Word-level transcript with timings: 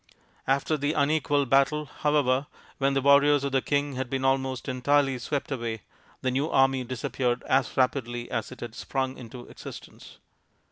After 0.47 0.77
the 0.77 0.93
unequal 0.93 1.45
battle, 1.45 1.85
however, 1.85 2.47
when 2.79 2.95
the 2.95 3.03
warriors 3.03 3.43
of 3.43 3.51
the 3.51 3.61
king 3.61 3.93
had 3.93 4.09
been 4.09 4.25
almost 4.25 4.67
entirely 4.67 5.19
swept 5.19 5.51
away, 5.51 5.83
the 6.21 6.31
new 6.31 6.49
army 6.49 6.83
disappeared 6.83 7.43
as 7.43 7.77
rapidly 7.77 8.27
as 8.31 8.51
it 8.51 8.61
had 8.61 8.73
sprung 8.73 9.15
into 9.15 9.45
existence. 9.47 10.17